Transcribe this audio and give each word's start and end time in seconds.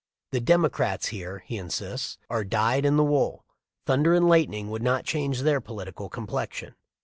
"The 0.31 0.39
Democrats 0.41 1.09
here," 1.09 1.43
he 1.45 1.57
insists, 1.59 2.17
"are 2.27 2.43
dyed 2.43 2.85
in 2.85 2.97
the 2.97 3.03
wool. 3.03 3.45
Thunder 3.85 4.15
and 4.15 4.27
lightning 4.27 4.71
would 4.71 4.81
not 4.81 5.05
change 5.05 5.41
their 5.41 5.61
political 5.61 6.09
complexion. 6.09 6.73